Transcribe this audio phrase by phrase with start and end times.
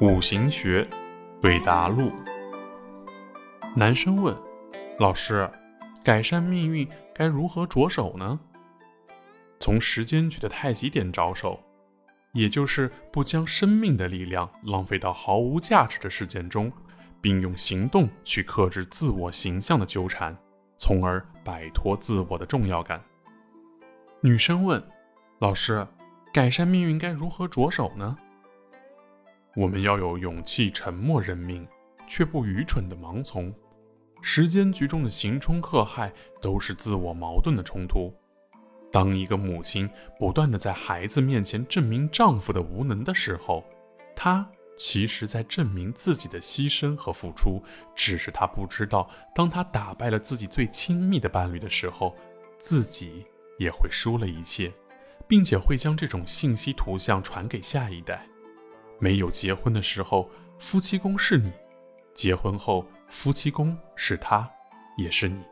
[0.00, 0.88] 五行学
[1.42, 2.10] 对答录。
[3.76, 4.34] 男生问
[4.98, 5.46] ：“老师，
[6.02, 8.40] 改善命运该如何着手呢？”
[9.60, 11.60] 从时间局的太极点着手，
[12.32, 16.72] 也就是不将生命的力量浪费到毫无价值的事件中，
[17.20, 20.34] 并用行动去克制自我形象的纠缠，
[20.78, 22.98] 从而摆脱自我的重要感。
[24.22, 24.82] 女生问
[25.40, 25.86] ：“老师。”
[26.32, 28.16] 改善命运该如何着手呢？
[29.60, 31.68] 我们要有勇气沉默认命，
[32.08, 33.54] 却不愚蠢的盲从。
[34.22, 36.10] 时间局中的刑冲克害
[36.40, 38.10] 都是自我矛盾的冲突。
[38.90, 39.86] 当一个母亲
[40.18, 43.62] 不断的在孩子面前证明丈夫的无能的时候，
[44.16, 47.62] 她其实在证明自己的牺牲和付出。
[47.94, 52.16] 只是她不知道，当她打败了自己最亲密的伴侣的时候，
[52.56, 53.26] 自己
[53.58, 54.72] 也会输了一切。
[55.28, 58.26] 并且会将这种信息图像传给下一代。
[59.00, 61.50] 没有结婚的时候，夫妻宫是你；
[62.14, 64.48] 结婚后，夫妻宫是他，
[64.96, 65.42] 也是你。